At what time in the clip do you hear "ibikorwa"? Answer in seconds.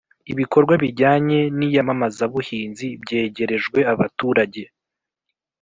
0.31-0.73